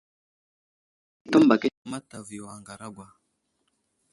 [1.31, 3.07] Təmbak i asla mataviyo a ŋaragwa.